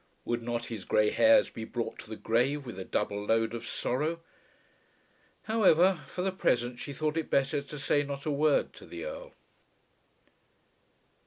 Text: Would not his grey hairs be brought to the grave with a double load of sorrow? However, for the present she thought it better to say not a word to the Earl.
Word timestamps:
Would 0.25 0.41
not 0.41 0.65
his 0.65 0.83
grey 0.83 1.11
hairs 1.11 1.51
be 1.51 1.63
brought 1.63 1.99
to 1.99 2.09
the 2.09 2.15
grave 2.15 2.65
with 2.65 2.79
a 2.79 2.83
double 2.83 3.23
load 3.23 3.53
of 3.53 3.67
sorrow? 3.67 4.19
However, 5.43 5.99
for 6.07 6.23
the 6.23 6.31
present 6.31 6.79
she 6.79 6.91
thought 6.91 7.17
it 7.17 7.29
better 7.29 7.61
to 7.61 7.77
say 7.77 8.01
not 8.01 8.25
a 8.25 8.31
word 8.31 8.73
to 8.77 8.87
the 8.87 9.05
Earl. 9.05 9.33